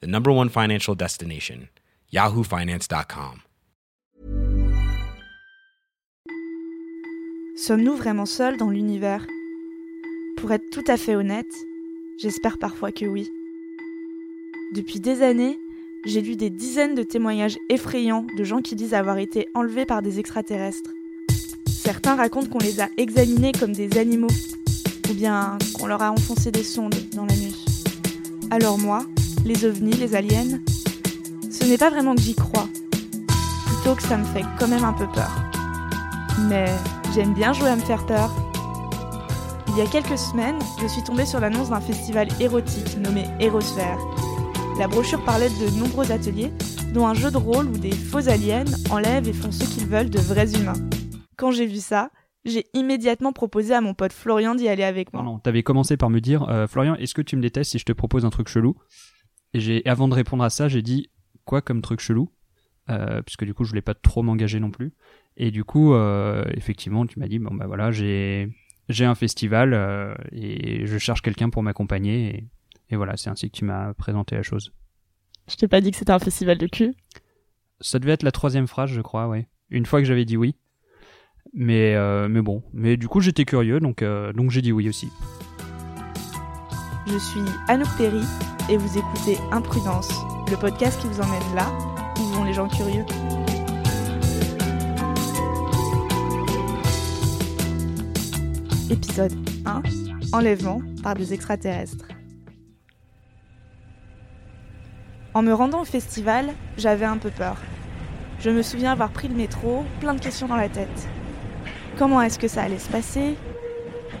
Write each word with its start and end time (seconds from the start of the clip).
the 0.00 0.06
number 0.06 0.30
one 0.30 0.48
financial 0.48 0.94
destination, 0.94 1.68
yahoofinance.com. 2.12 3.40
Sommes-nous 7.56 7.96
vraiment 7.96 8.26
seuls 8.26 8.56
dans 8.56 8.70
l'univers? 8.70 9.24
Pour 10.36 10.50
être 10.52 10.68
tout 10.72 10.84
à 10.88 10.96
fait 10.96 11.14
honnête, 11.14 11.46
j'espère 12.20 12.58
parfois 12.58 12.90
que 12.90 13.06
oui. 13.06 13.30
Depuis 14.74 14.98
des 14.98 15.22
années, 15.22 15.58
j'ai 16.04 16.20
lu 16.20 16.36
des 16.36 16.50
dizaines 16.50 16.94
de 16.94 17.02
témoignages 17.04 17.56
effrayants 17.70 18.26
de 18.36 18.44
gens 18.44 18.60
qui 18.60 18.74
disent 18.74 18.92
avoir 18.92 19.18
été 19.18 19.48
enlevés 19.54 19.86
par 19.86 20.02
des 20.02 20.18
extraterrestres. 20.18 20.90
Certains 21.66 22.16
racontent 22.16 22.48
qu'on 22.48 22.58
les 22.58 22.80
a 22.80 22.88
examinés 22.96 23.52
comme 23.52 23.72
des 23.72 23.98
animaux, 23.98 24.34
ou 25.08 25.14
bien 25.14 25.56
qu'on 25.74 25.86
leur 25.86 26.02
a 26.02 26.10
enfoncé 26.10 26.50
des 26.50 26.64
sondes 26.64 26.94
dans 27.14 27.24
la 27.24 27.36
nuit. 27.36 27.64
Alors 28.50 28.78
moi, 28.78 29.06
les 29.44 29.64
ovnis, 29.66 29.92
les 29.92 30.14
aliens, 30.14 30.58
ce 31.50 31.64
n'est 31.64 31.76
pas 31.76 31.90
vraiment 31.90 32.14
que 32.14 32.22
j'y 32.22 32.34
crois, 32.34 32.66
plutôt 33.66 33.94
que 33.94 34.02
ça 34.02 34.16
me 34.16 34.24
fait 34.24 34.44
quand 34.58 34.68
même 34.68 34.84
un 34.84 34.94
peu 34.94 35.06
peur. 35.06 35.30
Mais 36.48 36.66
j'aime 37.14 37.34
bien 37.34 37.52
jouer 37.52 37.68
à 37.68 37.76
me 37.76 37.82
faire 37.82 38.06
peur. 38.06 38.30
Il 39.68 39.76
y 39.76 39.82
a 39.82 39.86
quelques 39.86 40.18
semaines, 40.18 40.58
je 40.80 40.86
suis 40.86 41.02
tombée 41.02 41.26
sur 41.26 41.40
l'annonce 41.40 41.70
d'un 41.70 41.80
festival 41.80 42.28
érotique 42.40 42.96
nommé 42.98 43.24
Érosphère. 43.38 43.98
La 44.78 44.88
brochure 44.88 45.22
parlait 45.24 45.50
de 45.50 45.78
nombreux 45.78 46.10
ateliers, 46.10 46.50
dont 46.94 47.06
un 47.06 47.14
jeu 47.14 47.30
de 47.30 47.36
rôle 47.36 47.66
où 47.66 47.76
des 47.78 47.92
faux 47.92 48.28
aliens 48.28 48.64
enlèvent 48.90 49.28
et 49.28 49.32
font 49.32 49.52
ce 49.52 49.64
qu'ils 49.64 49.86
veulent 49.86 50.10
de 50.10 50.20
vrais 50.20 50.54
humains. 50.54 50.72
Quand 51.36 51.50
j'ai 51.50 51.66
vu 51.66 51.78
ça, 51.78 52.10
j'ai 52.44 52.64
immédiatement 52.72 53.32
proposé 53.32 53.74
à 53.74 53.80
mon 53.80 53.94
pote 53.94 54.12
Florian 54.12 54.54
d'y 54.54 54.68
aller 54.68 54.84
avec 54.84 55.12
moi. 55.12 55.22
Non, 55.22 55.38
t'avais 55.38 55.62
commencé 55.62 55.96
par 55.96 56.08
me 56.08 56.20
dire, 56.20 56.48
euh, 56.48 56.66
Florian, 56.66 56.94
est-ce 56.94 57.14
que 57.14 57.22
tu 57.22 57.36
me 57.36 57.42
détestes 57.42 57.72
si 57.72 57.78
je 57.78 57.84
te 57.84 57.92
propose 57.92 58.24
un 58.24 58.30
truc 58.30 58.48
chelou? 58.48 58.74
J'ai, 59.54 59.86
avant 59.86 60.08
de 60.08 60.14
répondre 60.14 60.44
à 60.44 60.50
ça, 60.50 60.68
j'ai 60.68 60.82
dit, 60.82 61.10
quoi 61.44 61.62
comme 61.62 61.80
truc 61.80 62.00
chelou? 62.00 62.30
Euh, 62.90 63.22
Puisque 63.22 63.44
du 63.44 63.54
coup, 63.54 63.64
je 63.64 63.70
voulais 63.70 63.82
pas 63.82 63.94
trop 63.94 64.22
m'engager 64.22 64.60
non 64.60 64.70
plus. 64.70 64.92
Et 65.36 65.50
du 65.50 65.64
coup, 65.64 65.94
euh, 65.94 66.44
effectivement, 66.54 67.06
tu 67.06 67.18
m'as 67.18 67.28
dit, 67.28 67.38
bon 67.38 67.54
bah 67.54 67.66
voilà, 67.66 67.90
j'ai, 67.90 68.48
j'ai 68.88 69.04
un 69.04 69.14
festival 69.14 69.72
euh, 69.72 70.14
et 70.32 70.86
je 70.86 70.98
cherche 70.98 71.22
quelqu'un 71.22 71.50
pour 71.50 71.62
m'accompagner. 71.62 72.36
Et, 72.36 72.44
et 72.90 72.96
voilà, 72.96 73.16
c'est 73.16 73.30
ainsi 73.30 73.50
que 73.50 73.56
tu 73.56 73.64
m'as 73.64 73.94
présenté 73.94 74.36
la 74.36 74.42
chose. 74.42 74.72
Je 75.48 75.56
t'ai 75.56 75.68
pas 75.68 75.80
dit 75.80 75.90
que 75.90 75.96
c'était 75.96 76.12
un 76.12 76.18
festival 76.18 76.58
de 76.58 76.66
cul 76.66 76.94
Ça 77.80 77.98
devait 77.98 78.12
être 78.12 78.22
la 78.22 78.32
troisième 78.32 78.66
phrase, 78.66 78.90
je 78.90 79.00
crois, 79.00 79.28
ouais. 79.28 79.48
Une 79.70 79.86
fois 79.86 80.00
que 80.00 80.06
j'avais 80.06 80.24
dit 80.24 80.36
oui. 80.36 80.54
Mais, 81.52 81.94
mais 82.28 82.42
bon, 82.42 82.62
mais 82.72 82.96
du 82.96 83.06
coup 83.06 83.20
j'étais 83.20 83.44
curieux, 83.44 83.78
donc, 83.78 84.02
donc 84.02 84.50
j'ai 84.50 84.62
dit 84.62 84.72
oui 84.72 84.88
aussi. 84.88 85.08
Je 87.06 87.18
suis 87.18 87.44
Anouk 87.68 87.88
Perry 87.98 88.22
et 88.70 88.78
vous 88.78 88.96
écoutez 88.96 89.38
Imprudence, 89.52 90.08
le 90.50 90.56
podcast 90.56 90.98
qui 90.98 91.06
vous 91.06 91.20
emmène 91.20 91.54
là 91.54 91.70
où 92.18 92.22
vont 92.32 92.44
les 92.44 92.54
gens 92.54 92.66
curieux. 92.66 93.04
Épisode 98.90 99.34
1 99.66 99.82
Enlèvement 100.32 100.80
par 101.02 101.14
des 101.14 101.34
extraterrestres. 101.34 102.08
En 105.34 105.42
me 105.42 105.52
rendant 105.52 105.82
au 105.82 105.84
festival, 105.84 106.54
j'avais 106.78 107.04
un 107.04 107.18
peu 107.18 107.30
peur. 107.30 107.58
Je 108.40 108.48
me 108.48 108.62
souviens 108.62 108.92
avoir 108.92 109.10
pris 109.10 109.28
le 109.28 109.34
métro, 109.34 109.84
plein 110.00 110.14
de 110.14 110.20
questions 110.20 110.48
dans 110.48 110.56
la 110.56 110.70
tête. 110.70 111.08
Comment 111.98 112.22
est-ce 112.22 112.38
que 112.38 112.48
ça 112.48 112.62
allait 112.62 112.78
se 112.78 112.88
passer? 112.88 113.36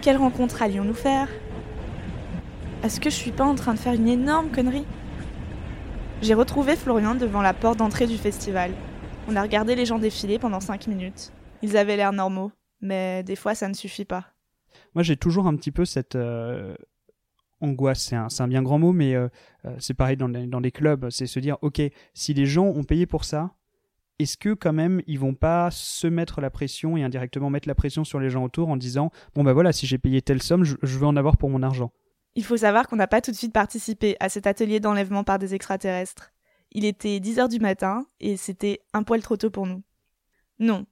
Quelle 0.02 0.18
rencontre 0.18 0.60
allions-nous 0.60 0.92
faire? 0.92 1.28
Est-ce 2.84 3.00
que 3.00 3.08
je 3.08 3.14
suis 3.14 3.32
pas 3.32 3.46
en 3.46 3.54
train 3.54 3.72
de 3.72 3.78
faire 3.78 3.94
une 3.94 4.08
énorme 4.08 4.50
connerie 4.50 4.84
J'ai 6.20 6.34
retrouvé 6.34 6.76
Florian 6.76 7.14
devant 7.14 7.40
la 7.40 7.54
porte 7.54 7.78
d'entrée 7.78 8.06
du 8.06 8.18
festival. 8.18 8.72
On 9.26 9.36
a 9.36 9.42
regardé 9.42 9.74
les 9.74 9.86
gens 9.86 9.98
défiler 9.98 10.38
pendant 10.38 10.60
5 10.60 10.86
minutes. 10.88 11.32
Ils 11.62 11.78
avaient 11.78 11.96
l'air 11.96 12.12
normaux, 12.12 12.52
mais 12.82 13.22
des 13.22 13.36
fois 13.36 13.54
ça 13.54 13.68
ne 13.68 13.72
suffit 13.72 14.04
pas. 14.04 14.26
Moi 14.94 15.02
j'ai 15.02 15.16
toujours 15.16 15.46
un 15.46 15.56
petit 15.56 15.70
peu 15.70 15.86
cette 15.86 16.14
euh, 16.14 16.74
angoisse, 17.62 18.12
c'est 18.28 18.42
un, 18.42 18.48
bien 18.48 18.62
grand 18.62 18.78
mot, 18.78 18.92
mais 18.92 19.14
euh, 19.14 19.28
euh, 19.64 19.74
c'est 19.78 19.94
pareil 19.94 20.18
dans 20.18 20.28
les, 20.28 20.70
clubs, 20.70 21.08
c'est 21.08 21.24
se 21.24 21.40
dire, 21.40 21.56
ok, 21.62 21.80
si 22.12 22.34
les 22.34 22.44
gens 22.44 22.66
ont 22.66 22.84
payé 22.84 23.06
pour 23.06 23.24
ça, 23.24 23.54
est-ce 24.18 24.36
que 24.36 24.52
quand 24.52 24.74
même 24.74 25.00
ils 25.06 25.18
vont 25.18 25.34
pas 25.34 25.70
se 25.70 26.06
mettre 26.06 26.42
la 26.42 26.50
pression 26.50 26.98
et 26.98 27.02
indirectement 27.02 27.48
mettre 27.48 27.66
la 27.66 27.74
pression 27.74 28.04
sur 28.04 28.20
les 28.20 28.28
gens 28.28 28.44
autour 28.44 28.68
en 28.68 28.76
disant 28.76 29.10
bon 29.34 29.42
bah 29.42 29.54
voilà 29.54 29.72
si 29.72 29.86
j'ai 29.86 29.98
payé 29.98 30.22
telle 30.22 30.40
somme 30.40 30.62
je 30.64 30.98
veux 30.98 31.06
en 31.06 31.16
avoir 31.16 31.38
pour 31.38 31.48
mon 31.48 31.62
argent? 31.62 31.90
Il 32.36 32.44
faut 32.44 32.56
savoir 32.56 32.88
qu'on 32.88 32.96
n'a 32.96 33.06
pas 33.06 33.20
tout 33.20 33.30
de 33.30 33.36
suite 33.36 33.52
participé 33.52 34.16
à 34.20 34.28
cet 34.28 34.46
atelier 34.46 34.80
d'enlèvement 34.80 35.24
par 35.24 35.38
des 35.38 35.54
extraterrestres. 35.54 36.32
Il 36.72 36.84
était 36.84 37.18
10h 37.18 37.48
du 37.48 37.60
matin 37.60 38.06
et 38.20 38.36
c'était 38.36 38.80
un 38.92 39.04
poil 39.04 39.22
trop 39.22 39.36
tôt 39.36 39.50
pour 39.50 39.66
nous. 39.66 39.82
Non, 40.58 40.86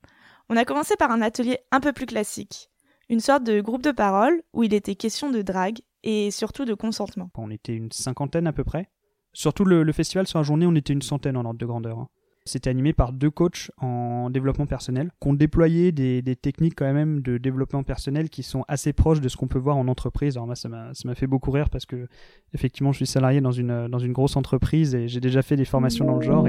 on 0.49 0.57
a 0.57 0.65
commencé 0.65 0.97
par 0.97 1.11
un 1.11 1.23
atelier 1.23 1.59
un 1.71 1.81
peu 1.81 1.93
plus 1.93 2.07
classique, 2.07 2.71
une 3.09 3.21
sorte 3.21 3.45
de 3.45 3.61
groupe 3.61 3.83
de 3.83 3.91
parole 3.91 4.43
où 4.53 4.63
il 4.63 4.75
était 4.75 4.95
question 4.95 5.31
de 5.31 5.43
drague 5.43 5.81
et 6.03 6.31
surtout 6.31 6.65
de 6.65 6.75
consentement. 6.75 7.31
on 7.37 7.51
était 7.51 7.75
une 7.75 7.93
cinquantaine 7.93 8.47
à 8.47 8.53
peu 8.53 8.65
près 8.65 8.91
surtout 9.33 9.65
le, 9.65 9.83
le 9.83 9.93
festival 9.93 10.27
sur 10.27 10.41
la 10.41 10.43
journée 10.43 10.67
on 10.67 10.75
était 10.75 10.93
une 10.93 11.03
centaine 11.03 11.37
en 11.37 11.45
ordre 11.45 11.59
de 11.59 11.67
grandeur 11.67 11.99
hein. 11.99 12.09
C'était 12.45 12.71
animé 12.71 12.93
par 12.93 13.13
deux 13.13 13.31
coachs 13.31 13.71
en 13.79 14.29
développement 14.29 14.67
personnel 14.67 15.11
qui 15.21 15.29
ont 15.29 15.33
déployé 15.33 15.93
des, 15.93 16.23
techniques 16.35 16.75
quand 16.77 16.93
même 16.93 17.21
de 17.21 17.39
développement 17.39 17.85
personnel 17.85 18.31
qui 18.31 18.43
sont 18.43 18.65
assez 18.67 18.93
proches 18.93 19.21
de 19.21 19.29
ce 19.29 19.37
qu'on 19.37 19.47
peut 19.47 19.61
voir 19.61 19.77
en 19.77 19.87
entreprise. 19.87 20.37
Alors 20.37 20.47
moi, 20.47 20.57
ça 20.57 20.69
m'a, 20.69 21.15
fait 21.15 21.29
beaucoup 21.29 21.53
rire 21.53 21.71
parce 21.71 21.87
que 21.87 22.09
effectivement, 22.53 22.91
je 22.91 22.97
suis 22.97 23.07
salarié 23.07 23.41
dans 23.41 23.53
une, 23.53 23.87
dans 23.89 24.01
une 24.01 24.13
grosse 24.13 24.37
entreprise 24.37 24.95
et 24.95 25.07
j'ai 25.07 25.21
déjà 25.21 25.43
fait 25.43 25.57
des 25.57 25.65
formations 25.65 26.05
dans 26.05 26.17
le 26.17 26.23
genre 26.23 26.49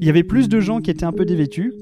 il 0.00 0.06
y 0.06 0.08
avait 0.08 0.24
plus 0.24 0.48
de 0.48 0.60
gens 0.60 0.80
qui 0.80 0.90
étaient 0.90 1.04
un 1.04 1.12
peu 1.12 1.24
dévêtus. 1.24 1.72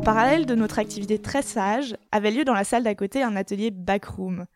En 0.00 0.02
parallèle 0.02 0.46
de 0.46 0.54
notre 0.54 0.78
activité 0.78 1.18
très 1.18 1.42
sage, 1.42 1.94
avait 2.10 2.30
lieu 2.30 2.46
dans 2.46 2.54
la 2.54 2.64
salle 2.64 2.82
d'à 2.82 2.94
côté 2.94 3.22
un 3.22 3.36
atelier 3.36 3.70
backroom. 3.70 4.46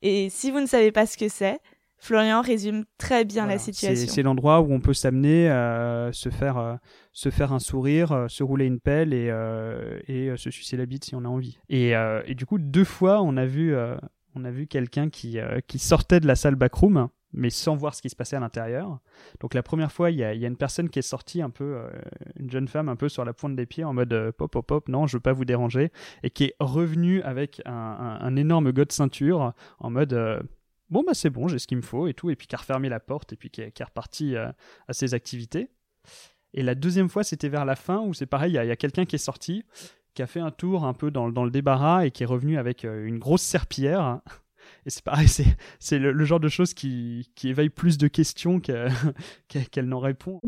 Et 0.00 0.30
si 0.30 0.50
vous 0.50 0.60
ne 0.60 0.66
savez 0.66 0.92
pas 0.92 1.04
ce 1.04 1.18
que 1.18 1.28
c'est, 1.28 1.58
Florian 1.98 2.40
résume 2.40 2.86
très 2.96 3.26
bien 3.26 3.42
Voilà. 3.42 3.56
la 3.56 3.58
situation. 3.58 4.06
C'est, 4.10 4.22
l'endroit 4.22 4.62
où 4.62 4.72
on 4.72 4.80
peut 4.80 4.94
s'amener 4.94 5.50
à 5.50 6.08
se 6.12 6.30
faire, 6.30 6.56
euh, 6.56 6.76
se 7.12 7.28
faire 7.28 7.52
un 7.52 7.58
sourire, 7.58 8.12
euh, 8.12 8.28
se 8.28 8.42
rouler 8.42 8.64
une 8.64 8.80
pelle 8.80 9.12
et, 9.12 9.28
euh, 9.28 10.00
et 10.08 10.30
euh, 10.30 10.38
se 10.38 10.50
sucer 10.50 10.78
la 10.78 10.86
bite 10.86 11.04
si 11.04 11.14
on 11.14 11.26
a 11.26 11.28
envie. 11.28 11.58
Et, 11.68 11.94
euh, 11.94 12.22
et 12.24 12.34
du 12.34 12.46
coup, 12.46 12.56
deux 12.56 12.84
fois, 12.84 13.20
on 13.20 13.36
a 13.36 13.44
vu, 13.44 13.74
euh, 13.74 13.96
on 14.34 14.42
a 14.46 14.50
vu 14.50 14.66
quelqu'un 14.66 15.10
qui, 15.10 15.38
euh, 15.38 15.60
qui 15.66 15.78
sortait 15.78 16.20
de 16.20 16.26
la 16.26 16.34
salle 16.34 16.54
backroom, 16.54 17.08
mais 17.34 17.50
sans 17.50 17.74
voir 17.76 17.94
ce 17.94 18.00
qui 18.00 18.08
se 18.08 18.16
passait 18.16 18.36
à 18.36 18.40
l'intérieur. 18.40 19.00
Donc 19.40 19.54
la 19.54 19.62
première 19.62 19.92
fois, 19.92 20.10
il 20.10 20.18
y 20.18 20.24
a, 20.24 20.32
une 20.32 20.56
personne 20.56 20.88
qui 20.88 21.00
est 21.00 21.02
sortie 21.02 21.42
un 21.42 21.50
peu, 21.50 21.76
euh, 21.76 21.90
une 22.36 22.50
jeune 22.50 22.68
femme 22.68 22.88
un 22.88 22.96
peu 22.96 23.08
sur 23.08 23.24
la 23.24 23.32
pointe 23.32 23.56
des 23.56 23.66
pieds 23.66 23.84
en 23.84 23.92
mode 23.92 24.12
euh, 24.12 24.32
pop 24.32 24.50
pop 24.50 24.66
pop, 24.66 24.88
non, 24.88 25.06
je 25.06 25.16
veux 25.16 25.20
pas 25.20 25.32
vous 25.32 25.44
déranger, 25.44 25.90
et 26.22 26.30
qui 26.30 26.44
est 26.44 26.56
revenue 26.60 27.20
avec 27.22 27.60
un, 27.66 28.36
énorme 28.36 28.72
god 28.72 28.90
ceinture 28.90 29.52
en 29.78 29.90
mode 29.90 30.12
euh, 30.12 30.40
bon 30.90 31.02
bah 31.06 31.14
c'est 31.14 31.30
bon, 31.30 31.48
j'ai 31.48 31.58
ce 31.58 31.66
qu'il 31.66 31.76
me 31.76 31.82
faut 31.82 32.06
et 32.06 32.14
tout, 32.14 32.30
et 32.30 32.36
puis 32.36 32.46
qui 32.46 32.54
a 32.54 32.58
refermé 32.58 32.88
la 32.88 33.00
porte 33.00 33.32
et 33.32 33.36
puis 33.36 33.50
qui 33.50 33.60
est, 33.60 33.84
reparti 33.84 34.36
à 34.36 34.54
ses 34.90 35.14
activités. 35.14 35.68
Et 36.52 36.62
la 36.62 36.76
deuxième 36.76 37.08
fois, 37.08 37.24
c'était 37.24 37.48
vers 37.48 37.64
la 37.64 37.74
fin 37.74 38.00
où 38.00 38.14
c'est 38.14 38.26
pareil, 38.26 38.52
il 38.52 38.54
y 38.54 38.58
a, 38.58 38.76
quelqu'un 38.76 39.04
qui 39.04 39.16
est 39.16 39.18
sorti, 39.18 39.64
qui 40.14 40.22
a 40.22 40.26
fait 40.26 40.40
un 40.40 40.52
tour 40.52 40.84
un 40.84 40.94
peu 40.94 41.10
dans, 41.10 41.28
dans 41.28 41.44
le 41.44 41.50
débarras 41.50 42.06
et 42.06 42.12
qui 42.12 42.22
est 42.22 42.26
revenu 42.26 42.58
avec 42.58 42.84
une 42.84 43.18
grosse 43.18 43.42
serpillière. 43.42 44.20
Et 44.86 44.90
c'est 44.90 45.02
pareil, 45.04 45.28
c'est, 45.78 45.98
le, 45.98 46.24
genre 46.24 46.40
de 46.40 46.48
choses 46.48 46.74
qui, 46.74 47.30
qui 47.34 47.48
éveille 47.48 47.70
plus 47.70 47.98
de 47.98 48.08
questions 48.08 48.60
que- 48.60 48.88
qu'elle 49.70 49.86
n'en 49.88 50.00
répond. 50.00 50.40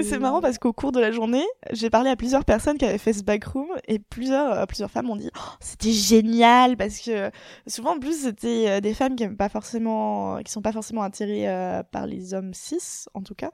C'est 0.00 0.20
marrant 0.20 0.40
parce 0.40 0.58
qu'au 0.58 0.72
cours 0.72 0.92
de 0.92 1.00
la 1.00 1.10
journée, 1.10 1.44
j'ai 1.72 1.90
parlé 1.90 2.10
à 2.10 2.16
plusieurs 2.16 2.44
personnes 2.44 2.78
qui 2.78 2.84
avaient 2.84 2.98
fait 2.98 3.12
ce 3.12 3.24
backroom 3.24 3.66
et 3.88 3.98
plusieurs, 3.98 4.52
euh, 4.52 4.88
femmes 4.88 5.06
m'ont 5.06 5.16
dit 5.16 5.30
Oh, 5.36 5.52
c'était 5.58 5.90
génial 5.90 6.76
parce 6.76 7.00
que 7.00 7.30
souvent 7.66 7.96
en 7.96 7.98
plus 7.98 8.22
c'était 8.22 8.66
euh, 8.68 8.80
des 8.80 8.94
femmes 8.94 9.16
qui 9.16 9.24
aiment 9.24 9.36
pas 9.36 9.48
forcément, 9.48 10.38
qui 10.44 10.52
sont 10.52 10.62
pas 10.62 10.72
forcément 10.72 11.02
attirées 11.02 11.48
euh, 11.48 11.82
par 11.82 12.06
les 12.06 12.34
hommes 12.34 12.54
cis 12.54 13.06
en 13.14 13.22
tout 13.22 13.34
cas. 13.34 13.50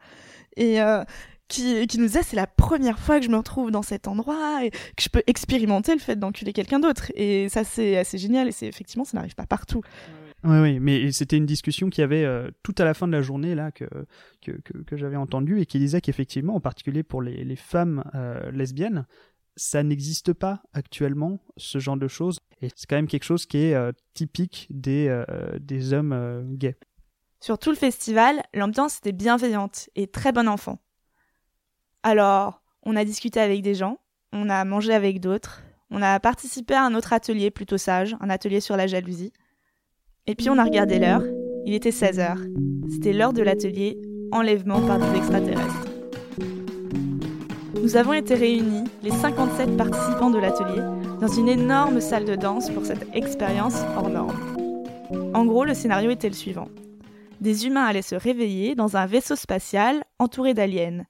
Euh, 0.59 1.05
qui, 1.49 1.87
qui 1.87 1.99
nous 1.99 2.07
disait 2.07 2.23
c'est 2.23 2.37
la 2.37 2.47
première 2.47 2.99
fois 2.99 3.19
que 3.19 3.27
je 3.27 3.31
me 3.31 3.37
retrouve 3.37 3.71
dans 3.71 3.83
cet 3.83 4.09
endroit 4.09 4.65
et 4.65 4.71
que 4.71 5.03
je 5.03 5.09
peux 5.09 5.23
expérimenter 5.27 5.93
le 5.93 6.01
fait 6.01 6.17
d'enculer 6.17 6.53
quelqu'un 6.53 6.81
d'autre. 6.81 7.13
Et 7.15 7.49
ça, 7.49 7.65
c'est 7.65 7.97
assez 7.99 8.19
génial. 8.19 8.49
Et 8.49 8.53
c'est 8.53 8.67
effectivement, 8.67 9.05
ça 9.05 9.17
n'arrive 9.17 9.35
pas 9.35 9.47
partout. 9.47 9.83
Oui, 10.45 10.59
oui, 10.59 10.81
mais 10.81 11.13
c'était 11.13 11.37
une 11.37 11.47
discussion 11.47 11.89
qui 11.89 12.03
avait 12.03 12.25
euh, 12.25 12.51
tout 12.65 12.75
à 12.79 12.85
la 12.85 12.95
fin 12.95 13.07
de 13.07 13.13
la 13.13 13.23
journée 13.23 13.55
là 13.55 13.71
que 13.71 13.85
que, 14.41 14.51
que, 14.51 14.97
j'avais 14.97 15.17
entendu 15.17 15.61
et 15.61 15.67
qui 15.67 15.79
disait 15.79 16.01
qu'effectivement, 16.01 16.57
en 16.57 16.61
particulier 16.61 17.05
pour 17.05 17.23
les, 17.23 17.45
les 17.45 17.55
femmes 17.55 18.03
euh, 18.17 18.51
lesbiennes, 18.51 19.07
ça 19.55 19.85
n'existe 19.85 20.33
pas 20.33 20.63
actuellement 20.73 21.39
ce 21.57 21.79
genre 21.79 21.97
de 21.97 22.09
choses 22.09 22.41
et 22.61 22.71
c'est 22.75 22.87
quand 22.89 22.97
même 22.97 23.07
quelque 23.07 23.25
chose 23.25 23.47
qui 23.47 23.59
est 23.59 23.75
euh, 23.75 23.93
typique 24.15 24.67
des 24.71 25.23
des 25.61 25.93
hommes 25.93 26.57
gays. 26.57 26.77
Sur 27.39 27.59
tout 27.59 27.71
le 27.71 27.77
festival, 27.77 28.43
l'ambiance 28.53 28.99
était 28.99 29.13
bienveillante 29.13 29.91
et 29.95 30.09
très 30.09 30.33
bon 30.33 30.49
enfant. 30.49 30.81
Alors, 32.03 32.61
on 32.85 32.97
a 32.97 33.05
discuté 33.05 33.39
avec 33.39 33.63
des 33.63 33.75
gens, 33.75 33.99
on 34.33 34.49
a 34.51 34.65
mangé 34.65 34.93
avec 34.93 35.21
d'autres, 35.21 35.63
on 35.91 36.03
a 36.03 36.19
participé 36.19 36.75
à 36.75 36.85
un 36.85 36.95
autre 36.95 37.13
atelier 37.13 37.51
plutôt 37.51 37.79
sage, 37.79 38.17
un 38.21 38.29
atelier 38.29 38.61
sur 38.61 38.77
la 38.77 38.89
jalousie. 38.89 39.33
Et 40.27 40.35
puis 40.35 40.51
on 40.51 40.59
a 40.59 40.65
regardé 40.65 40.99
l'heure. 40.99 41.23
Il 41.65 41.75
était 41.75 41.93
16 41.93 42.19
heures. 42.19 42.41
C'était 42.91 43.13
l'heure 43.13 43.33
de 43.33 43.43
l'atelier 43.43 44.01
Enlèvement 44.33 44.81
par 44.81 44.99
des 44.99 45.19
extraterrestres. 45.19 45.87
Nous 47.81 47.97
avons 47.97 48.15
été 48.15 48.35
réunis, 48.35 48.85
les 49.03 49.11
57 49.11 49.77
participants 49.77 50.31
de 50.31 50.39
l'atelier, 50.39 50.83
dans 51.21 51.29
une 51.29 51.49
énorme 51.49 52.01
salle 52.01 52.25
de 52.25 52.35
danse 52.35 52.71
pour 52.71 52.87
cette 52.87 53.07
expérience 53.15 53.83
hors 53.97 54.09
norme. 54.09 54.35
En 55.35 55.45
gros, 55.45 55.65
le 55.65 55.75
scénario 55.75 56.11
était 56.11 56.29
le 56.29 56.35
suivant. 56.35 56.69
Des 57.41 57.67
humains 57.67 57.85
allaient 57.85 58.03
se 58.03 58.15
réveiller 58.15 58.75
dans 58.75 58.97
un 58.97 59.07
vaisseau 59.07 59.37
spatial 59.37 60.03
entouré 60.19 60.55
d'aliens. 60.55 61.05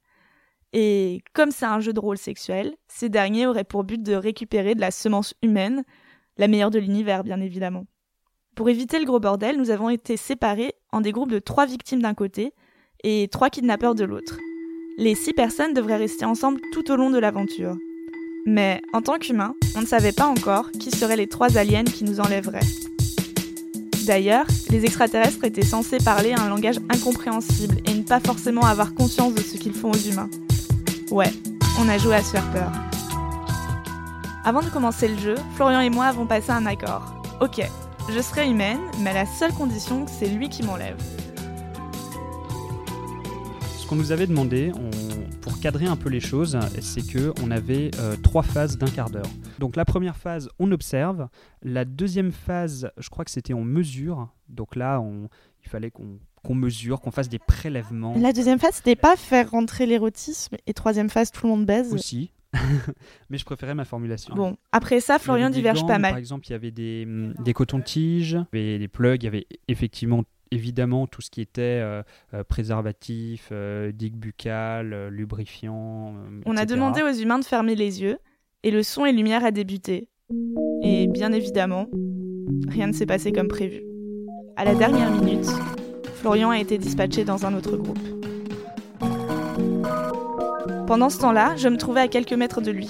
Et 0.72 1.22
comme 1.34 1.50
c'est 1.50 1.66
un 1.66 1.80
jeu 1.80 1.92
de 1.92 2.00
rôle 2.00 2.18
sexuel, 2.18 2.74
ces 2.88 3.08
derniers 3.08 3.46
auraient 3.46 3.64
pour 3.64 3.84
but 3.84 4.02
de 4.02 4.14
récupérer 4.14 4.74
de 4.74 4.80
la 4.80 4.90
semence 4.90 5.34
humaine, 5.42 5.84
la 6.38 6.48
meilleure 6.48 6.70
de 6.70 6.78
l'univers 6.78 7.24
bien 7.24 7.40
évidemment. 7.40 7.84
Pour 8.54 8.68
éviter 8.68 8.98
le 8.98 9.04
gros 9.04 9.20
bordel, 9.20 9.56
nous 9.56 9.70
avons 9.70 9.88
été 9.88 10.16
séparés 10.16 10.74
en 10.90 11.00
des 11.00 11.12
groupes 11.12 11.30
de 11.30 11.38
trois 11.38 11.66
victimes 11.66 12.02
d'un 12.02 12.14
côté 12.14 12.52
et 13.02 13.28
trois 13.30 13.50
kidnappeurs 13.50 13.94
de 13.94 14.04
l'autre. 14.04 14.38
Les 14.98 15.14
six 15.14 15.32
personnes 15.32 15.72
devraient 15.72 15.96
rester 15.96 16.24
ensemble 16.24 16.60
tout 16.72 16.90
au 16.90 16.96
long 16.96 17.10
de 17.10 17.18
l'aventure. 17.18 17.76
Mais 18.44 18.82
en 18.92 19.00
tant 19.00 19.18
qu'humains, 19.18 19.54
on 19.76 19.80
ne 19.80 19.86
savait 19.86 20.12
pas 20.12 20.26
encore 20.26 20.70
qui 20.72 20.90
seraient 20.90 21.16
les 21.16 21.28
trois 21.28 21.56
aliens 21.56 21.84
qui 21.84 22.04
nous 22.04 22.20
enlèveraient. 22.20 22.60
D'ailleurs, 24.06 24.46
les 24.70 24.84
extraterrestres 24.84 25.44
étaient 25.44 25.62
censés 25.62 25.98
parler 25.98 26.32
un 26.32 26.48
langage 26.48 26.78
incompréhensible 26.90 27.76
et 27.86 27.94
ne 27.94 28.02
pas 28.02 28.20
forcément 28.20 28.62
avoir 28.62 28.94
conscience 28.94 29.34
de 29.34 29.40
ce 29.40 29.56
qu'ils 29.56 29.74
font 29.74 29.92
aux 29.92 30.10
humains. 30.10 30.28
Ouais, 31.12 31.30
on 31.78 31.90
a 31.90 31.98
joué 31.98 32.14
à 32.14 32.22
se 32.22 32.30
faire 32.30 32.50
peur. 32.52 32.72
Avant 34.46 34.62
de 34.62 34.70
commencer 34.70 35.08
le 35.08 35.18
jeu, 35.18 35.34
Florian 35.56 35.80
et 35.80 35.90
moi 35.90 36.06
avons 36.06 36.26
passé 36.26 36.52
un 36.52 36.64
accord. 36.64 37.22
Ok, 37.42 37.60
je 38.08 38.18
serai 38.22 38.48
humaine, 38.48 38.80
mais 39.00 39.10
à 39.10 39.12
la 39.12 39.26
seule 39.26 39.52
condition 39.52 40.06
que 40.06 40.10
c'est 40.10 40.30
lui 40.30 40.48
qui 40.48 40.62
m'enlève. 40.62 40.96
Ce 43.76 43.86
qu'on 43.86 43.96
nous 43.96 44.10
avait 44.10 44.26
demandé, 44.26 44.72
pour 45.42 45.60
cadrer 45.60 45.84
un 45.84 45.96
peu 45.96 46.08
les 46.08 46.20
choses, 46.20 46.58
c'est 46.80 47.06
que 47.06 47.34
on 47.42 47.50
avait 47.50 47.90
euh, 47.98 48.16
trois 48.16 48.42
phases 48.42 48.78
d'un 48.78 48.88
quart 48.88 49.10
d'heure. 49.10 49.28
Donc 49.58 49.76
la 49.76 49.84
première 49.84 50.16
phase, 50.16 50.48
on 50.58 50.72
observe. 50.72 51.28
La 51.60 51.84
deuxième 51.84 52.32
phase, 52.32 52.90
je 52.96 53.10
crois 53.10 53.26
que 53.26 53.30
c'était 53.30 53.52
on 53.52 53.64
mesure. 53.64 54.28
Donc 54.48 54.76
là, 54.76 54.98
il 55.62 55.68
fallait 55.68 55.90
qu'on 55.90 56.20
mesure, 56.50 57.00
qu'on 57.00 57.10
fasse 57.10 57.28
des 57.28 57.38
prélèvements. 57.38 58.14
La 58.18 58.32
deuxième 58.32 58.58
phase, 58.58 58.74
c'était 58.74 58.96
pas 58.96 59.16
faire 59.16 59.50
rentrer 59.50 59.86
l'érotisme. 59.86 60.56
Et 60.66 60.74
troisième 60.74 61.08
phase, 61.08 61.30
tout 61.30 61.46
le 61.46 61.52
monde 61.52 61.66
baise. 61.66 61.92
Aussi. 61.94 62.32
mais 63.30 63.38
je 63.38 63.44
préférais 63.44 63.74
ma 63.74 63.84
formulation. 63.84 64.34
Bon, 64.34 64.56
après 64.72 65.00
ça, 65.00 65.18
Florian 65.18 65.50
diverge 65.50 65.86
pas 65.86 65.98
mal. 65.98 66.12
Par 66.12 66.18
exemple, 66.18 66.46
il 66.48 66.50
y 66.50 66.54
avait 66.54 66.70
des, 66.70 67.06
mm, 67.06 67.34
des 67.42 67.52
cotons-tiges, 67.52 68.38
il 68.52 68.60
y 68.60 68.68
avait 68.68 68.78
des 68.78 68.88
plugs, 68.88 69.22
il 69.22 69.24
y 69.24 69.28
avait 69.28 69.46
effectivement 69.68 70.24
évidemment 70.50 71.06
tout 71.06 71.22
ce 71.22 71.30
qui 71.30 71.40
était 71.40 71.62
euh, 71.62 72.02
euh, 72.34 72.44
préservatif, 72.44 73.48
euh, 73.52 73.90
digue 73.90 74.16
buccale, 74.16 75.08
lubrifiant. 75.08 76.14
On 76.44 76.56
a 76.56 76.66
demandé 76.66 77.02
aux 77.02 77.12
humains 77.12 77.38
de 77.38 77.44
fermer 77.44 77.74
les 77.74 78.02
yeux 78.02 78.18
et 78.62 78.70
le 78.70 78.82
son 78.82 79.06
et 79.06 79.12
lumière 79.12 79.44
a 79.44 79.50
débuté. 79.50 80.08
Et 80.82 81.06
bien 81.08 81.32
évidemment, 81.32 81.88
rien 82.68 82.86
ne 82.86 82.92
s'est 82.92 83.06
passé 83.06 83.32
comme 83.32 83.48
prévu. 83.48 83.82
À 84.56 84.64
la 84.64 84.74
dernière 84.74 85.10
minute, 85.10 85.46
Florian 86.22 86.50
a 86.50 86.60
été 86.60 86.78
dispatché 86.78 87.24
dans 87.24 87.46
un 87.46 87.54
autre 87.54 87.76
groupe. 87.76 87.98
Pendant 90.86 91.10
ce 91.10 91.18
temps-là, 91.18 91.56
je 91.56 91.68
me 91.68 91.76
trouvais 91.76 92.02
à 92.02 92.06
quelques 92.06 92.32
mètres 92.32 92.60
de 92.60 92.70
lui. 92.70 92.88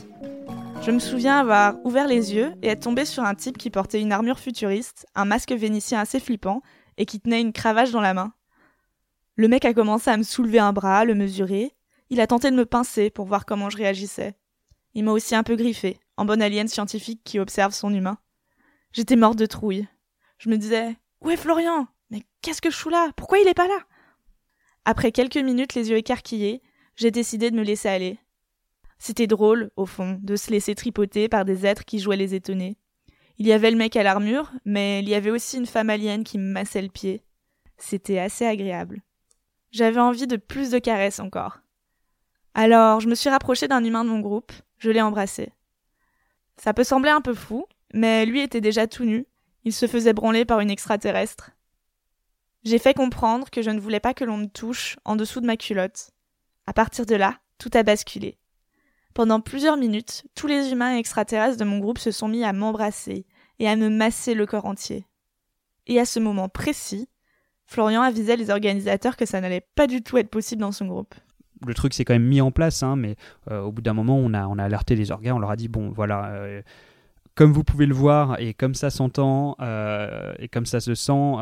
Je 0.82 0.90
me 0.90 0.98
souviens 0.98 1.38
avoir 1.38 1.76
ouvert 1.86 2.06
les 2.06 2.34
yeux 2.34 2.52
et 2.60 2.68
être 2.68 2.82
tombé 2.82 3.06
sur 3.06 3.22
un 3.22 3.34
type 3.34 3.56
qui 3.56 3.70
portait 3.70 4.02
une 4.02 4.12
armure 4.12 4.38
futuriste, 4.38 5.06
un 5.14 5.24
masque 5.24 5.52
vénitien 5.52 5.98
assez 5.98 6.20
flippant 6.20 6.60
et 6.98 7.06
qui 7.06 7.20
tenait 7.20 7.40
une 7.40 7.54
cravache 7.54 7.90
dans 7.90 8.02
la 8.02 8.12
main. 8.12 8.34
Le 9.36 9.48
mec 9.48 9.64
a 9.64 9.72
commencé 9.72 10.10
à 10.10 10.18
me 10.18 10.24
soulever 10.24 10.58
un 10.58 10.74
bras, 10.74 11.06
le 11.06 11.14
mesurer. 11.14 11.72
Il 12.10 12.20
a 12.20 12.26
tenté 12.26 12.50
de 12.50 12.56
me 12.56 12.66
pincer 12.66 13.08
pour 13.08 13.24
voir 13.24 13.46
comment 13.46 13.70
je 13.70 13.78
réagissais. 13.78 14.36
Il 14.92 15.04
m'a 15.04 15.12
aussi 15.12 15.34
un 15.34 15.42
peu 15.42 15.56
griffé, 15.56 15.98
en 16.18 16.26
bon 16.26 16.42
alien 16.42 16.68
scientifique 16.68 17.22
qui 17.24 17.38
observe 17.38 17.72
son 17.72 17.94
humain. 17.94 18.18
J'étais 18.92 19.16
morte 19.16 19.38
de 19.38 19.46
trouille. 19.46 19.88
Je 20.36 20.50
me 20.50 20.58
disais 20.58 20.96
Où 21.22 21.30
est 21.30 21.38
Florian? 21.38 21.88
Mais 22.12 22.22
qu'est-ce 22.42 22.60
que 22.60 22.70
je 22.70 22.76
fous 22.76 22.90
là? 22.90 23.10
Pourquoi 23.16 23.38
il 23.38 23.48
est 23.48 23.54
pas 23.54 23.66
là? 23.66 23.78
Après 24.84 25.12
quelques 25.12 25.38
minutes 25.38 25.74
les 25.74 25.88
yeux 25.88 25.96
écarquillés, 25.96 26.62
j'ai 26.94 27.10
décidé 27.10 27.50
de 27.50 27.56
me 27.56 27.62
laisser 27.62 27.88
aller. 27.88 28.18
C'était 28.98 29.26
drôle, 29.26 29.70
au 29.76 29.86
fond, 29.86 30.20
de 30.22 30.36
se 30.36 30.50
laisser 30.50 30.74
tripoter 30.74 31.28
par 31.30 31.46
des 31.46 31.64
êtres 31.64 31.86
qui 31.86 31.98
jouaient 31.98 32.16
les 32.16 32.34
étonnés. 32.34 32.76
Il 33.38 33.46
y 33.46 33.52
avait 33.52 33.70
le 33.70 33.78
mec 33.78 33.96
à 33.96 34.02
l'armure, 34.02 34.52
mais 34.66 35.00
il 35.00 35.08
y 35.08 35.14
avait 35.14 35.30
aussi 35.30 35.56
une 35.56 35.66
femme 35.66 35.88
alien 35.88 36.22
qui 36.22 36.38
me 36.38 36.52
massait 36.52 36.82
le 36.82 36.90
pied. 36.90 37.24
C'était 37.78 38.18
assez 38.18 38.44
agréable. 38.44 39.00
J'avais 39.70 40.00
envie 40.00 40.26
de 40.26 40.36
plus 40.36 40.70
de 40.70 40.78
caresses 40.78 41.18
encore. 41.18 41.60
Alors, 42.52 43.00
je 43.00 43.08
me 43.08 43.14
suis 43.14 43.30
rapprochée 43.30 43.68
d'un 43.68 43.82
humain 43.82 44.04
de 44.04 44.10
mon 44.10 44.20
groupe, 44.20 44.52
je 44.76 44.90
l'ai 44.90 45.00
embrassé. 45.00 45.50
Ça 46.58 46.74
peut 46.74 46.84
sembler 46.84 47.10
un 47.10 47.22
peu 47.22 47.32
fou, 47.32 47.64
mais 47.94 48.26
lui 48.26 48.40
était 48.40 48.60
déjà 48.60 48.86
tout 48.86 49.04
nu, 49.04 49.26
il 49.64 49.72
se 49.72 49.86
faisait 49.86 50.12
branler 50.12 50.44
par 50.44 50.60
une 50.60 50.70
extraterrestre. 50.70 51.52
J'ai 52.64 52.78
fait 52.78 52.94
comprendre 52.94 53.50
que 53.50 53.62
je 53.62 53.70
ne 53.70 53.80
voulais 53.80 54.00
pas 54.00 54.14
que 54.14 54.24
l'on 54.24 54.36
me 54.36 54.46
touche 54.46 54.96
en 55.04 55.16
dessous 55.16 55.40
de 55.40 55.46
ma 55.46 55.56
culotte, 55.56 56.10
à 56.66 56.72
partir 56.72 57.06
de 57.06 57.16
là, 57.16 57.38
tout 57.58 57.70
a 57.74 57.82
basculé. 57.82 58.38
Pendant 59.14 59.40
plusieurs 59.40 59.76
minutes, 59.76 60.24
tous 60.34 60.46
les 60.46 60.70
humains 60.70 60.96
extraterrestres 60.96 61.58
de 61.58 61.64
mon 61.64 61.78
groupe 61.78 61.98
se 61.98 62.12
sont 62.12 62.28
mis 62.28 62.44
à 62.44 62.52
m'embrasser 62.52 63.26
et 63.58 63.68
à 63.68 63.76
me 63.76 63.88
masser 63.88 64.34
le 64.34 64.46
corps 64.46 64.66
entier. 64.66 65.06
Et 65.86 65.98
à 65.98 66.04
ce 66.04 66.20
moment 66.20 66.48
précis, 66.48 67.08
Florian 67.66 68.02
avisait 68.02 68.36
les 68.36 68.50
organisateurs 68.50 69.16
que 69.16 69.26
ça 69.26 69.40
n'allait 69.40 69.66
pas 69.74 69.86
du 69.86 70.02
tout 70.02 70.18
être 70.18 70.30
possible 70.30 70.62
dans 70.62 70.72
son 70.72 70.86
groupe. 70.86 71.14
Le 71.66 71.74
truc 71.74 71.94
s'est 71.94 72.04
quand 72.04 72.14
même 72.14 72.26
mis 72.26 72.40
en 72.40 72.50
place, 72.52 72.82
hein, 72.82 72.96
mais 72.96 73.16
euh, 73.50 73.60
au 73.60 73.72
bout 73.72 73.82
d'un 73.82 73.92
moment, 73.92 74.16
on 74.18 74.32
a, 74.34 74.64
alerté 74.64 74.94
les 74.94 75.10
organes, 75.10 75.34
on 75.34 75.38
leur 75.38 75.50
a 75.50 75.56
dit 75.56 75.68
bon, 75.68 75.90
voilà, 75.90 76.26
euh, 76.30 76.62
comme 77.34 77.52
vous 77.52 77.64
pouvez 77.64 77.86
le 77.86 77.94
voir 77.94 78.38
et 78.40 78.54
comme 78.54 78.74
ça 78.74 78.90
s'entend 78.90 79.56
euh, 79.60 80.32
et 80.38 80.48
comme 80.48 80.66
ça 80.66 80.80
se 80.80 80.94
sent, 80.94 81.34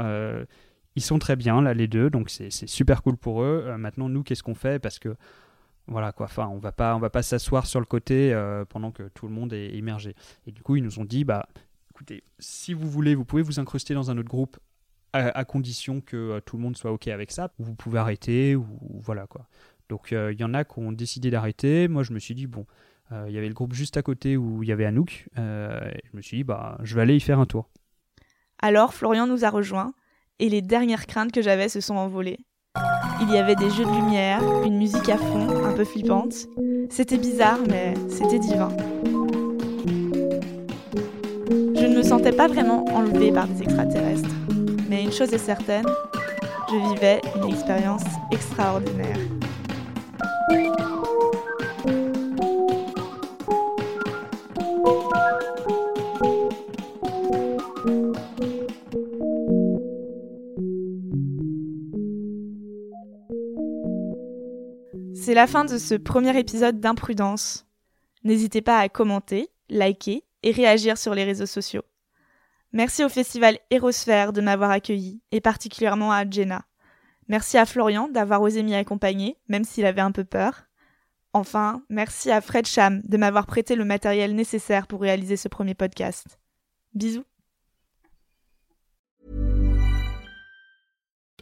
ils 0.96 1.02
sont 1.02 1.18
très 1.18 1.36
bien 1.36 1.62
là 1.62 1.74
les 1.74 1.88
deux, 1.88 2.10
donc 2.10 2.30
c'est 2.30 2.50
super 2.50 3.02
cool 3.02 3.16
pour 3.16 3.42
eux. 3.42 3.64
Euh, 3.66 3.78
maintenant 3.78 4.08
nous 4.08 4.22
qu'est-ce 4.22 4.42
qu'on 4.42 4.54
fait? 4.54 4.78
Parce 4.78 4.98
que 4.98 5.16
voilà 5.86 6.12
quoi, 6.12 6.26
enfin 6.26 6.48
on 6.48 6.58
va 6.58 6.72
pas 6.72 6.94
on 6.96 6.98
va 6.98 7.10
pas 7.10 7.22
s'asseoir 7.22 7.66
sur 7.66 7.80
le 7.80 7.86
côté 7.86 8.32
euh, 8.32 8.64
pendant 8.64 8.90
que 8.90 9.08
tout 9.14 9.26
le 9.26 9.32
monde 9.32 9.52
est 9.52 9.70
immergé. 9.70 10.14
Et 10.46 10.52
du 10.52 10.62
coup 10.62 10.76
ils 10.76 10.82
nous 10.82 10.98
ont 10.98 11.04
dit 11.04 11.24
bah 11.24 11.46
écoutez 11.90 12.24
si 12.38 12.74
vous 12.74 12.90
voulez 12.90 13.14
vous 13.14 13.24
pouvez 13.24 13.42
vous 13.42 13.60
incruster 13.60 13.94
dans 13.94 14.10
un 14.10 14.18
autre 14.18 14.28
groupe 14.28 14.58
à, 15.12 15.44
condition 15.44 16.00
que 16.00 16.16
euh, 16.16 16.40
tout 16.40 16.56
le 16.56 16.62
monde 16.62 16.76
soit 16.76 16.92
ok 16.92 17.08
avec 17.08 17.32
ça. 17.32 17.52
Vous 17.58 17.74
pouvez 17.74 17.98
arrêter 17.98 18.54
ou, 18.54 18.66
voilà 19.00 19.26
quoi. 19.26 19.48
Donc 19.88 20.12
il 20.12 20.38
y 20.38 20.44
en 20.44 20.54
a 20.54 20.64
qui 20.64 20.78
ont 20.78 20.92
décidé 20.92 21.30
d'arrêter. 21.30 21.88
Moi 21.88 22.04
je 22.04 22.12
me 22.12 22.18
suis 22.18 22.34
dit 22.34 22.46
bon 22.46 22.66
il 23.26 23.32
y 23.32 23.38
avait 23.38 23.48
le 23.48 23.54
groupe 23.54 23.72
juste 23.72 23.96
à 23.96 24.02
côté 24.02 24.36
où 24.36 24.62
il 24.62 24.68
y 24.68 24.72
avait 24.72 24.86
Anouk. 24.86 25.28
je 25.36 26.16
me 26.16 26.22
suis 26.22 26.38
dit 26.38 26.44
bah 26.44 26.78
je 26.84 26.94
vais 26.94 27.02
aller 27.02 27.16
y 27.16 27.20
faire 27.20 27.40
un 27.40 27.46
tour. 27.46 27.68
Alors 28.60 28.94
Florian 28.94 29.26
nous 29.26 29.44
a 29.44 29.50
rejoints 29.50 29.92
et 30.40 30.48
les 30.48 30.62
dernières 30.62 31.06
craintes 31.06 31.30
que 31.30 31.42
j'avais 31.42 31.68
se 31.68 31.80
sont 31.80 31.96
envolées. 31.96 32.38
Il 33.20 33.30
y 33.30 33.36
avait 33.36 33.54
des 33.54 33.70
jeux 33.70 33.84
de 33.84 33.90
lumière, 33.90 34.42
une 34.64 34.78
musique 34.78 35.08
à 35.10 35.18
fond, 35.18 35.64
un 35.64 35.74
peu 35.74 35.84
flippante. 35.84 36.34
C'était 36.88 37.18
bizarre, 37.18 37.58
mais 37.68 37.94
c'était 38.08 38.38
divin. 38.38 38.70
Je 41.46 41.86
ne 41.86 41.96
me 41.96 42.02
sentais 42.02 42.32
pas 42.32 42.48
vraiment 42.48 42.84
enlevée 42.86 43.30
par 43.30 43.46
des 43.46 43.62
extraterrestres. 43.62 44.30
Mais 44.88 45.04
une 45.04 45.12
chose 45.12 45.32
est 45.34 45.38
certaine, 45.38 45.86
je 46.70 46.94
vivais 46.94 47.20
une 47.36 47.52
expérience 47.52 48.04
extraordinaire. 48.32 49.18
C'est 65.22 65.34
la 65.34 65.46
fin 65.46 65.66
de 65.66 65.76
ce 65.76 65.94
premier 65.94 66.38
épisode 66.38 66.80
d'Imprudence. 66.80 67.66
N'hésitez 68.24 68.62
pas 68.62 68.78
à 68.78 68.88
commenter, 68.88 69.50
liker 69.68 70.24
et 70.42 70.50
réagir 70.50 70.96
sur 70.96 71.14
les 71.14 71.24
réseaux 71.24 71.44
sociaux. 71.44 71.82
Merci 72.72 73.04
au 73.04 73.10
festival 73.10 73.58
Hérosphère 73.70 74.32
de 74.32 74.40
m'avoir 74.40 74.70
accueilli, 74.70 75.20
et 75.30 75.42
particulièrement 75.42 76.10
à 76.10 76.28
Jenna. 76.28 76.64
Merci 77.28 77.58
à 77.58 77.66
Florian 77.66 78.08
d'avoir 78.08 78.40
osé 78.40 78.62
m'y 78.62 78.74
accompagner, 78.74 79.36
même 79.46 79.64
s'il 79.64 79.84
avait 79.84 80.00
un 80.00 80.10
peu 80.10 80.24
peur. 80.24 80.62
Enfin, 81.34 81.82
merci 81.90 82.30
à 82.30 82.40
Fred 82.40 82.66
Cham 82.66 83.02
de 83.04 83.18
m'avoir 83.18 83.46
prêté 83.46 83.76
le 83.76 83.84
matériel 83.84 84.34
nécessaire 84.34 84.86
pour 84.86 85.02
réaliser 85.02 85.36
ce 85.36 85.48
premier 85.48 85.74
podcast. 85.74 86.38
Bisous. 86.94 87.24